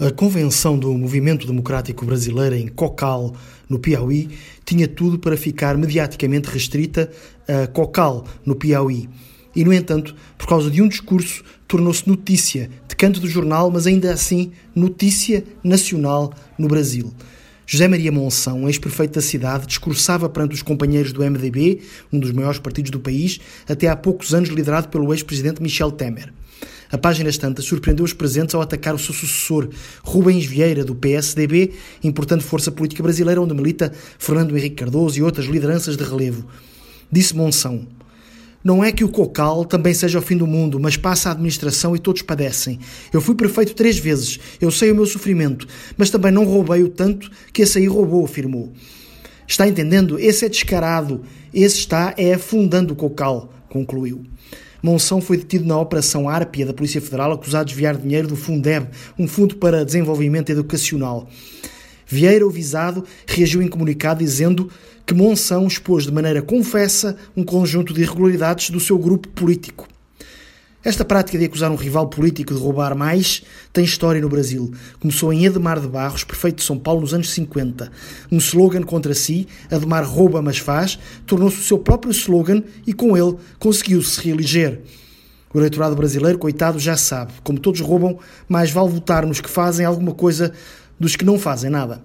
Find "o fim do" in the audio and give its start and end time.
40.18-40.46